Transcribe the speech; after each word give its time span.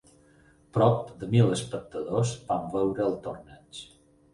Prop 0.77 1.11
de 1.21 1.29
mil 1.37 1.55
espectadors 1.57 2.35
van 2.51 2.69
veure 2.77 3.09
el 3.11 3.19
torneig. 3.31 3.89